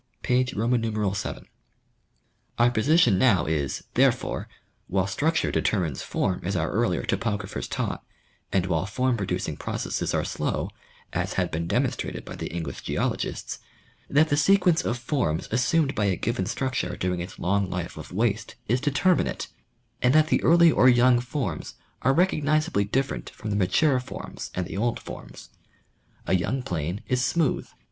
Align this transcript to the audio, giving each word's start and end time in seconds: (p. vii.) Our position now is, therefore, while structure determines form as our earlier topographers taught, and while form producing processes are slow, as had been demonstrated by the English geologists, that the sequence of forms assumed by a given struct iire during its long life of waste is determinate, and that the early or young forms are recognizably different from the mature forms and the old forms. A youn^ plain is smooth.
(p. 0.23 0.41
vii.) 0.41 1.13
Our 2.57 2.71
position 2.71 3.19
now 3.19 3.45
is, 3.45 3.83
therefore, 3.93 4.49
while 4.87 5.05
structure 5.05 5.51
determines 5.51 6.01
form 6.01 6.41
as 6.43 6.55
our 6.55 6.71
earlier 6.71 7.03
topographers 7.03 7.67
taught, 7.67 8.03
and 8.51 8.65
while 8.65 8.87
form 8.87 9.15
producing 9.15 9.57
processes 9.57 10.15
are 10.15 10.25
slow, 10.25 10.71
as 11.13 11.33
had 11.33 11.51
been 11.51 11.67
demonstrated 11.67 12.25
by 12.25 12.35
the 12.35 12.47
English 12.47 12.81
geologists, 12.81 13.59
that 14.09 14.29
the 14.29 14.37
sequence 14.37 14.83
of 14.83 14.97
forms 14.97 15.47
assumed 15.51 15.93
by 15.93 16.05
a 16.05 16.15
given 16.15 16.45
struct 16.45 16.83
iire 16.83 16.97
during 16.97 17.19
its 17.19 17.37
long 17.37 17.69
life 17.69 17.95
of 17.95 18.11
waste 18.11 18.55
is 18.67 18.81
determinate, 18.81 19.49
and 20.01 20.15
that 20.15 20.29
the 20.29 20.41
early 20.41 20.71
or 20.71 20.89
young 20.89 21.19
forms 21.19 21.75
are 22.01 22.13
recognizably 22.13 22.85
different 22.85 23.29
from 23.29 23.51
the 23.51 23.55
mature 23.55 23.99
forms 23.99 24.49
and 24.55 24.65
the 24.65 24.75
old 24.77 24.99
forms. 24.99 25.51
A 26.25 26.31
youn^ 26.33 26.65
plain 26.65 27.03
is 27.07 27.23
smooth. 27.23 27.67